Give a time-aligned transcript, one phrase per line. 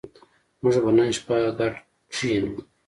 [0.61, 1.73] موږ به نن شپه ګډ
[2.13, 2.49] کېنو